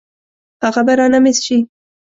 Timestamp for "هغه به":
0.63-0.93